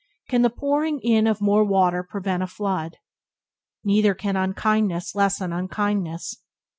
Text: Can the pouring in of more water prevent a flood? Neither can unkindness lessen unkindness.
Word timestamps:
Can 0.29 0.41
the 0.41 0.49
pouring 0.49 0.99
in 1.01 1.27
of 1.27 1.41
more 1.41 1.63
water 1.63 2.01
prevent 2.01 2.41
a 2.41 2.47
flood? 2.47 2.97
Neither 3.83 4.15
can 4.15 4.35
unkindness 4.35 5.13
lessen 5.13 5.53
unkindness. 5.53 6.37